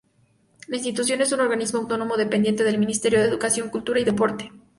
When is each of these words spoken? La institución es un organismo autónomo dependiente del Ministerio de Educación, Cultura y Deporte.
La 0.67 0.77
institución 0.77 1.21
es 1.21 1.31
un 1.31 1.41
organismo 1.41 1.79
autónomo 1.81 2.17
dependiente 2.17 2.63
del 2.63 2.79
Ministerio 2.79 3.19
de 3.21 3.27
Educación, 3.29 3.69
Cultura 3.69 3.99
y 3.99 4.03
Deporte. 4.03 4.49